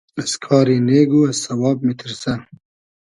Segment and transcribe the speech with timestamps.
[0.21, 2.33] از کاری نېگ و از سئواب میتیرسۂ